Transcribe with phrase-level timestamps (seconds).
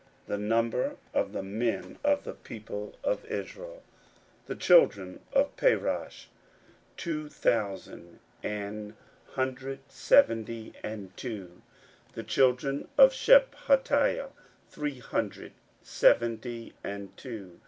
[0.25, 3.83] The number, I say, of the men of the people of Israel
[4.47, 6.25] was this; 16:007:008 The children of Parosh,
[6.97, 8.97] two thousand an
[9.33, 11.61] hundred seventy and two.
[12.15, 14.29] 16:007:009 The children of Shephatiah,
[14.71, 15.51] three hundred
[15.83, 17.59] seventy and two.